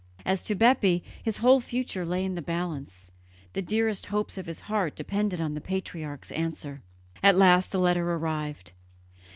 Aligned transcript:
As 0.25 0.43
to 0.45 0.55
Bepi 0.55 1.03
his 1.21 1.37
whole 1.37 1.59
future 1.59 2.07
lay 2.07 2.25
in 2.25 2.33
the 2.33 2.41
balance; 2.41 3.11
the 3.53 3.61
dearest 3.61 4.07
hopes 4.07 4.35
of 4.35 4.47
his 4.47 4.61
heart 4.61 4.95
depended 4.95 5.39
on 5.39 5.51
the 5.51 5.61
patriarch's 5.61 6.31
answer. 6.31 6.81
At 7.21 7.37
last 7.37 7.71
the 7.71 7.77
letter 7.77 8.11
arrived. 8.11 8.71